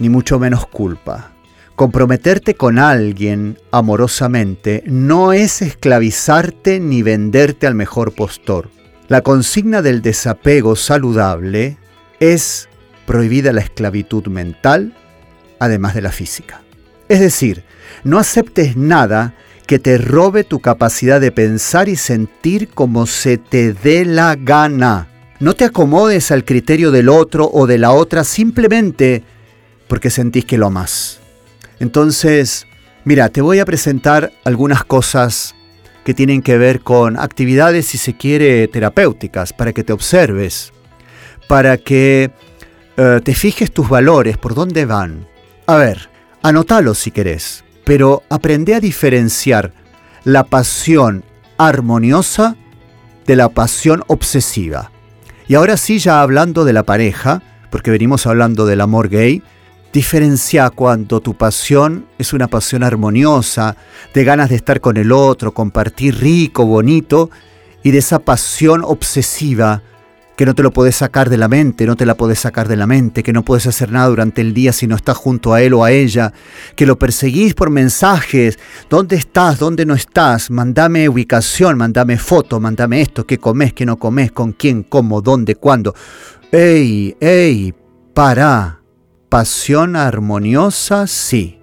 ni 0.03 0.11
mucho 0.11 0.39
menos 0.41 0.67
culpa. 0.67 1.31
Comprometerte 1.77 2.55
con 2.55 2.79
alguien 2.79 3.57
amorosamente 3.71 4.83
no 4.87 5.33
es 5.33 5.63
esclavizarte 5.63 6.81
ni 6.81 7.03
venderte 7.03 7.67
al 7.67 7.75
mejor 7.75 8.13
postor. 8.15 8.69
La 9.09 9.23
consigna 9.23 9.81
del 9.81 10.03
desapego 10.03 10.75
saludable 10.77 11.79
es 12.19 12.69
prohibida 13.07 13.53
la 13.53 13.61
esclavitud 13.61 14.27
mental, 14.27 14.93
además 15.61 15.95
de 15.95 16.03
la 16.03 16.11
física. 16.11 16.63
Es 17.09 17.21
decir, 17.21 17.63
no 18.05 18.19
aceptes 18.19 18.77
nada 18.77 19.35
que 19.67 19.79
te 19.79 19.99
robe 19.99 20.43
tu 20.43 20.59
capacidad 20.61 21.21
de 21.21 21.31
pensar 21.31 21.89
y 21.89 21.95
sentir 21.97 22.69
como 22.69 23.07
se 23.07 23.39
te 23.39 23.73
dé 23.73 24.05
la 24.05 24.35
gana. 24.35 25.09
No 25.39 25.55
te 25.55 25.65
acomodes 25.65 26.31
al 26.33 26.45
criterio 26.45 26.91
del 26.91 27.09
otro 27.09 27.49
o 27.53 27.67
de 27.67 27.79
la 27.79 27.93
otra 27.93 28.25
simplemente 28.25 29.25
porque 29.93 30.09
sentís 30.09 30.47
que 30.47 30.57
lo 30.57 30.69
amas. 30.69 31.21
Entonces, 31.79 32.67
mira, 33.05 33.29
te 33.29 33.43
voy 33.43 33.59
a 33.59 33.67
presentar 33.67 34.33
algunas 34.43 34.85
cosas 34.85 35.55
que 36.03 36.15
tienen 36.15 36.41
que 36.41 36.57
ver 36.57 36.81
con 36.81 37.19
actividades, 37.19 37.89
si 37.89 37.99
se 37.99 38.17
quiere, 38.17 38.67
terapéuticas, 38.69 39.53
para 39.53 39.75
que 39.75 39.85
te 39.85 39.93
observes, 39.93 40.73
para 41.47 41.77
que 41.77 42.31
eh, 42.97 43.21
te 43.23 43.35
fijes 43.35 43.71
tus 43.71 43.87
valores, 43.91 44.39
por 44.39 44.55
dónde 44.55 44.87
van. 44.87 45.29
A 45.67 45.77
ver, 45.77 46.09
Anótalo 46.43 46.95
si 46.95 47.11
querés, 47.11 47.63
pero 47.85 48.23
aprende 48.31 48.75
a 48.75 48.81
diferenciar 48.81 49.75
la 50.25 50.45
pasión 50.45 51.23
armoniosa 51.59 52.57
de 53.27 53.37
la 53.37 53.51
pasión 53.51 54.05
obsesiva. 54.07 54.91
Y 55.49 55.55
ahora 55.55 55.77
sí, 55.77 55.99
ya 55.99 56.23
hablando 56.23 56.65
de 56.65 56.73
la 56.73 56.85
pareja, 56.85 57.43
porque 57.69 57.91
venimos 57.91 58.27
hablando 58.27 58.65
del 58.65 58.81
amor 58.81 59.11
gay, 59.11 59.43
diferencia 59.93 60.71
cuando 60.71 61.21
tu 61.21 61.35
pasión 61.35 62.07
es 62.19 62.33
una 62.33 62.49
pasión 62.49 62.83
armoniosa, 62.83 63.77
de 64.15 64.25
ganas 64.25 64.49
de 64.49 64.57
estar 64.57 64.81
con 64.81 64.97
el 64.97 65.13
otro, 65.13 65.53
compartir 65.53 66.19
rico, 66.19 66.65
bonito, 66.65 67.31
y 67.83 67.91
de 67.91 67.99
esa 67.99 68.21
pasión 68.21 68.83
obsesiva 68.85 69.83
que 70.37 70.47
no 70.47 70.55
te 70.55 70.63
lo 70.63 70.73
puedes 70.73 70.97
sacar 70.97 71.29
de 71.29 71.37
la 71.37 71.47
mente, 71.47 71.87
no 71.87 71.95
te 71.95 72.07
la 72.07 72.17
puedes 72.17 72.39
sacar 72.39 72.67
de 72.67 72.77
la 72.77 72.87
mente, 72.87 73.23
que 73.23 73.33
no 73.33 73.45
puedes 73.45 73.67
hacer 73.67 73.93
nada 73.93 74.09
durante 74.09 74.41
el 74.41 74.55
día 74.55 74.73
si 74.73 74.87
no 74.87 74.97
estás 74.97 75.17
junto 75.17 75.53
a 75.53 75.61
él 75.61 75.75
o 75.75 75.85
a 75.85 75.93
ella, 75.93 76.33
que 76.75 76.87
lo 76.87 76.99
perseguís 76.99 77.55
por 77.55 77.69
mensajes, 77.69 78.59
¿dónde 78.89 79.17
estás? 79.17 79.59
¿Dónde 79.59 79.85
no 79.85 79.95
estás? 79.95 80.51
Mándame 80.51 81.09
ubicación, 81.09 81.77
mándame 81.77 82.19
foto, 82.19 82.61
mándame 82.61 83.03
esto, 83.03 83.27
qué 83.27 83.39
comes, 83.39 83.75
qué 83.75 83.85
no 83.85 83.99
comes, 83.99 84.33
con 84.33 84.53
quién, 84.53 84.85
cómo, 84.85 85.21
dónde, 85.21 85.55
cuándo. 85.57 85.95
¡Ey, 86.51 87.15
ey! 87.21 87.75
Para, 88.15 88.82
Pasión 89.33 89.97
armoniosa, 89.97 91.07
sí. 91.07 91.59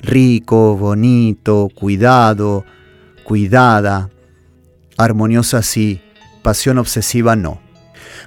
Rico, 0.00 0.76
bonito, 0.76 1.68
cuidado, 1.74 2.64
cuidada. 3.24 4.10
Armoniosa, 4.96 5.62
sí. 5.62 6.00
Pasión 6.42 6.78
obsesiva, 6.78 7.34
no. 7.34 7.60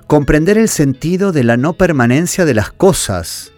Comprender 0.06 0.58
el 0.58 0.68
sentido 0.68 1.32
de 1.32 1.46
la 1.46 1.56
no 1.56 1.72
permanencia 1.76 2.44
de 2.44 2.56
las 2.56 2.74
cosas 2.74 3.54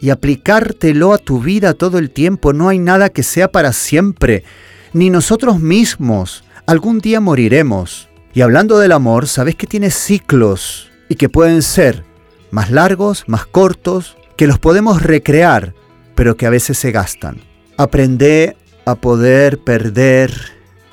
y 0.00 0.10
aplicártelo 0.10 1.12
a 1.12 1.18
tu 1.18 1.40
vida 1.40 1.74
todo 1.74 1.98
el 1.98 2.12
tiempo. 2.12 2.52
No 2.52 2.68
hay 2.68 2.78
nada 2.78 3.08
que 3.08 3.24
sea 3.24 3.50
para 3.50 3.72
siempre, 3.72 4.44
ni 4.92 5.10
nosotros 5.10 5.58
mismos. 5.58 6.44
Algún 6.66 7.00
día 7.00 7.18
moriremos. 7.18 8.08
Y 8.32 8.42
hablando 8.42 8.78
del 8.78 8.92
amor, 8.92 9.26
sabes 9.26 9.56
que 9.56 9.66
tiene 9.66 9.90
ciclos 9.90 10.92
y 11.08 11.16
que 11.16 11.28
pueden 11.28 11.62
ser 11.62 12.04
más 12.52 12.70
largos, 12.70 13.24
más 13.26 13.44
cortos, 13.44 14.17
que 14.38 14.46
los 14.46 14.60
podemos 14.60 15.02
recrear, 15.02 15.74
pero 16.14 16.36
que 16.36 16.46
a 16.46 16.50
veces 16.50 16.78
se 16.78 16.92
gastan. 16.92 17.40
Aprende 17.76 18.56
a 18.86 18.94
poder 18.94 19.58
perder 19.58 20.32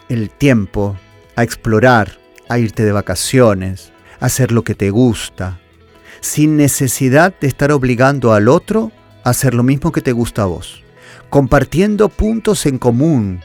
el 0.09 0.31
tiempo, 0.31 0.97
a 1.35 1.43
explorar, 1.43 2.17
a 2.49 2.57
irte 2.57 2.83
de 2.83 2.91
vacaciones, 2.91 3.93
a 4.19 4.25
hacer 4.25 4.51
lo 4.51 4.63
que 4.63 4.73
te 4.73 4.89
gusta, 4.89 5.59
sin 6.21 6.57
necesidad 6.57 7.35
de 7.39 7.45
estar 7.47 7.71
obligando 7.71 8.33
al 8.33 8.47
otro 8.47 8.91
a 9.23 9.29
hacer 9.29 9.53
lo 9.53 9.61
mismo 9.61 9.91
que 9.91 10.01
te 10.01 10.11
gusta 10.11 10.41
a 10.41 10.45
vos, 10.45 10.83
compartiendo 11.29 12.09
puntos 12.09 12.65
en 12.65 12.79
común, 12.79 13.41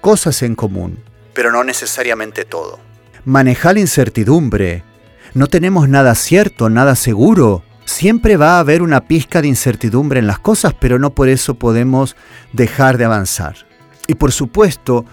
cosas 0.00 0.42
en 0.42 0.54
común, 0.54 1.04
pero 1.34 1.52
no 1.52 1.64
necesariamente 1.64 2.46
todo. 2.46 2.80
Manejar 3.26 3.74
la 3.74 3.80
incertidumbre. 3.80 4.84
No 5.34 5.48
tenemos 5.48 5.86
nada 5.86 6.14
cierto, 6.14 6.70
nada 6.70 6.96
seguro. 6.96 7.62
Siempre 7.88 8.36
va 8.36 8.56
a 8.56 8.60
haber 8.60 8.82
una 8.82 9.00
pizca 9.00 9.40
de 9.40 9.48
incertidumbre 9.48 10.20
en 10.20 10.26
las 10.26 10.38
cosas, 10.38 10.74
pero 10.78 10.98
no 10.98 11.14
por 11.14 11.30
eso 11.30 11.54
podemos 11.54 12.16
dejar 12.52 12.98
de 12.98 13.06
avanzar. 13.06 13.56
Y 14.06 14.14
por 14.14 14.30
supuesto, 14.30 15.06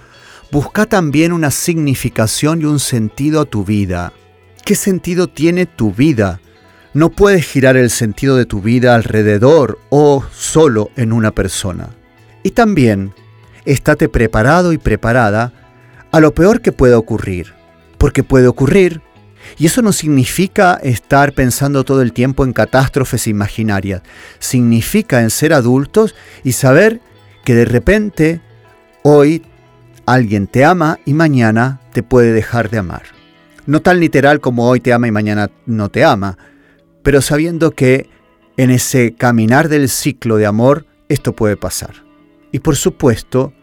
busca 0.52 0.86
también 0.86 1.32
una 1.32 1.52
significación 1.52 2.62
y 2.62 2.66
un 2.66 2.80
sentido 2.80 3.40
a 3.40 3.46
tu 3.46 3.64
vida. 3.64 4.12
¿Qué 4.66 4.76
sentido 4.76 5.28
tiene 5.28 5.68
tu 5.68 5.94
vida? 5.94 6.42
No 6.94 7.12
puedes 7.12 7.46
girar 7.46 7.78
el 7.78 7.90
sentido 7.90 8.36
de 8.36 8.46
tu 8.46 8.62
vida 8.62 8.94
alrededor 8.94 9.80
o 9.90 10.26
solo 10.34 10.92
en 10.98 11.14
una 11.14 11.32
persona. 11.32 11.92
Y 12.44 12.52
también, 12.52 13.14
estate 13.64 14.10
preparado 14.10 14.74
y 14.74 14.78
preparada 14.78 15.54
a 16.12 16.20
lo 16.20 16.34
peor 16.34 16.60
que 16.60 16.74
pueda 16.74 16.98
ocurrir, 16.98 17.54
porque 17.98 18.24
puede 18.24 18.48
ocurrir, 18.48 19.02
y 19.58 19.66
eso 19.66 19.82
no 19.82 19.94
significa 19.94 20.76
estar 20.76 21.34
pensando 21.34 21.84
todo 21.84 22.02
el 22.02 22.14
tiempo 22.14 22.44
en 22.44 22.54
catástrofes 22.54 23.28
imaginarias, 23.28 24.02
significa 24.40 25.22
en 25.22 25.30
ser 25.30 25.54
adultos 25.54 26.16
y 26.44 26.54
saber 26.54 27.02
que 27.44 27.56
de 27.56 27.66
repente 27.66 28.42
hoy 29.04 29.44
alguien 30.06 30.48
te 30.48 30.66
ama 30.66 31.00
y 31.06 31.14
mañana 31.14 31.80
te 31.94 32.04
puede 32.04 32.34
dejar 32.34 32.70
de 32.70 32.80
amar. 32.80 33.04
No 33.66 33.82
tan 33.82 34.00
literal 34.00 34.42
como 34.42 34.68
hoy 34.68 34.80
te 34.80 34.94
ama 34.94 35.08
y 35.08 35.12
mañana 35.12 35.50
no 35.66 35.90
te 35.90 36.04
ama, 36.04 36.38
pero 37.02 37.22
sabiendo 37.22 37.72
que 37.72 38.10
en 38.58 38.72
ese 38.72 39.16
caminar 39.16 39.70
del 39.70 39.90
ciclo 39.90 40.38
de 40.38 40.46
amor 40.46 40.86
esto 41.10 41.36
puede 41.36 41.58
pasar. 41.58 42.04
Y 42.52 42.60
por 42.60 42.76
supuesto, 42.76 43.54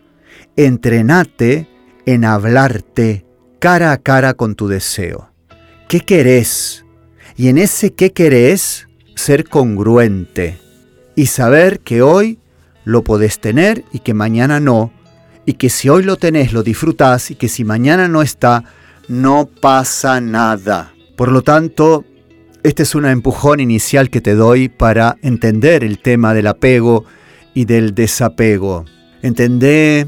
entrenate 0.57 1.69
en 2.07 2.25
hablarte 2.25 3.25
cara 3.59 3.93
a 3.93 3.99
cara 3.99 4.35
con 4.35 4.55
tu 4.55 4.69
deseo. 4.69 5.32
¿Qué 5.93 6.01
querés? 6.01 6.87
Y 7.37 7.49
en 7.49 7.59
ese 7.59 7.93
qué 7.93 8.13
querés, 8.13 8.89
ser 9.15 9.47
congruente 9.47 10.59
y 11.17 11.27
saber 11.27 11.81
que 11.81 12.01
hoy 12.01 12.39
lo 12.87 13.05
podés 13.05 13.41
tener 13.41 13.85
y 13.93 13.99
que 13.99 14.15
mañana 14.15 14.59
no, 14.59 14.91
y 15.45 15.53
que 15.53 15.69
si 15.69 15.91
hoy 15.91 16.03
lo 16.03 16.17
tenés 16.17 16.55
lo 16.55 16.63
disfrutás 16.63 17.31
y 17.31 17.35
que 17.35 17.51
si 17.51 17.65
mañana 17.65 18.09
no 18.09 18.23
está, 18.23 18.65
no 19.07 19.45
pasa 19.61 20.19
nada. 20.23 20.95
Por 21.15 21.31
lo 21.31 21.43
tanto, 21.43 22.07
este 22.63 22.85
es 22.85 22.95
un 22.95 23.05
empujón 23.05 23.61
inicial 23.61 24.09
que 24.09 24.23
te 24.23 24.35
doy 24.35 24.71
para 24.71 25.19
entender 25.21 25.85
el 25.85 25.99
tema 25.99 26.33
del 26.33 26.47
apego 26.47 27.05
y 27.53 27.67
del 27.67 27.95
desapego. 27.95 28.87
Entendé 29.21 30.07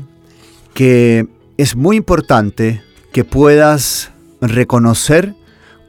que 0.73 1.27
es 1.59 1.77
muy 1.77 1.99
importante 1.99 2.81
que 3.13 3.25
puedas 3.25 4.13
reconocer 4.41 5.35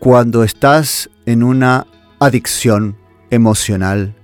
cuando 0.05 0.43
estás 0.43 1.09
en 1.25 1.41
una 1.41 1.87
adicción 2.19 2.95
emocional, 3.31 4.15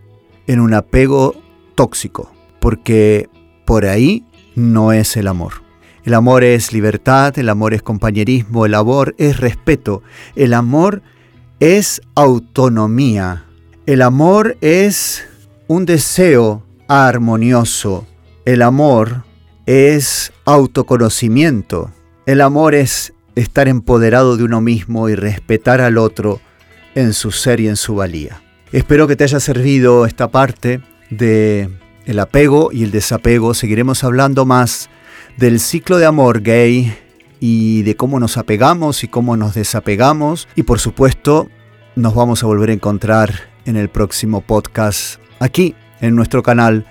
en 0.45 0.59
un 0.59 0.75
apego 0.75 1.33
tóxico, 1.73 2.31
porque 2.59 3.31
por 3.65 3.87
ahí 3.87 4.23
no 4.53 4.91
es 4.91 5.17
el 5.17 5.27
amor. 5.27 5.53
El 6.03 6.13
amor 6.13 6.43
es 6.43 6.71
libertad, 6.71 7.35
el 7.39 7.49
amor 7.49 7.73
es 7.73 7.81
compañerismo, 7.81 8.67
el 8.67 8.75
amor 8.75 9.15
es 9.17 9.39
respeto, 9.39 10.03
el 10.35 10.53
amor 10.53 11.01
es 11.59 11.99
autonomía. 12.13 13.45
El 13.87 14.03
amor 14.03 14.57
es 14.61 15.27
un 15.67 15.87
deseo 15.87 16.61
armonioso. 16.87 18.05
El 18.45 18.61
amor 18.61 19.23
es 19.65 20.31
autoconocimiento. 20.45 21.89
El 22.27 22.41
amor 22.41 22.75
es 22.75 23.15
estar 23.41 23.67
empoderado 23.67 24.37
de 24.37 24.43
uno 24.43 24.61
mismo 24.61 25.09
y 25.09 25.15
respetar 25.15 25.81
al 25.81 25.97
otro 25.97 26.39
en 26.95 27.13
su 27.13 27.31
ser 27.31 27.59
y 27.59 27.67
en 27.67 27.75
su 27.75 27.95
valía. 27.95 28.41
Espero 28.71 29.07
que 29.07 29.15
te 29.15 29.23
haya 29.23 29.39
servido 29.39 30.05
esta 30.05 30.31
parte 30.31 30.81
de 31.09 31.69
el 32.05 32.19
apego 32.19 32.71
y 32.71 32.83
el 32.83 32.91
desapego. 32.91 33.53
Seguiremos 33.53 34.03
hablando 34.03 34.45
más 34.45 34.89
del 35.37 35.59
ciclo 35.59 35.97
de 35.97 36.05
amor 36.05 36.41
gay 36.41 36.93
y 37.39 37.81
de 37.83 37.95
cómo 37.95 38.19
nos 38.19 38.37
apegamos 38.37 39.03
y 39.03 39.07
cómo 39.07 39.35
nos 39.35 39.55
desapegamos. 39.55 40.47
Y 40.55 40.63
por 40.63 40.79
supuesto, 40.79 41.49
nos 41.95 42.15
vamos 42.15 42.43
a 42.43 42.47
volver 42.47 42.69
a 42.69 42.73
encontrar 42.73 43.33
en 43.65 43.75
el 43.75 43.89
próximo 43.89 44.41
podcast 44.41 45.19
aquí 45.39 45.75
en 45.99 46.15
nuestro 46.15 46.43
canal 46.43 46.85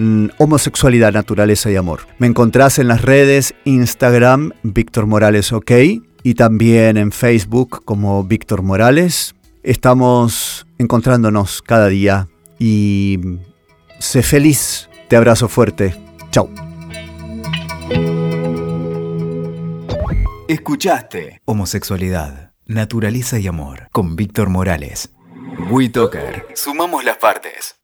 mm, 0.00 0.28
Homosexualidad, 0.38 1.12
Naturaleza 1.12 1.70
y 1.70 1.76
Amor. 1.76 2.00
Me 2.18 2.26
encontrás 2.26 2.78
en 2.78 2.88
las 2.88 3.02
redes 3.02 3.54
Instagram 3.64 4.52
Víctor 4.62 5.06
Morales 5.06 5.52
OK 5.52 5.70
y 6.22 6.34
también 6.34 6.96
en 6.96 7.12
Facebook 7.12 7.84
como 7.84 8.24
Víctor 8.24 8.62
Morales. 8.62 9.34
Estamos 9.62 10.66
encontrándonos 10.78 11.62
cada 11.62 11.88
día 11.88 12.28
y 12.58 13.18
sé 13.98 14.22
feliz. 14.22 14.88
Te 15.08 15.16
abrazo 15.16 15.48
fuerte. 15.48 15.94
Chao. 16.30 16.48
Escuchaste 20.48 21.40
Homosexualidad, 21.44 22.52
Naturaleza 22.66 23.38
y 23.38 23.46
Amor 23.46 23.88
con 23.92 24.16
Víctor 24.16 24.48
Morales. 24.48 25.12
WeToker. 25.70 26.46
Sumamos 26.54 27.04
las 27.04 27.18
partes. 27.18 27.76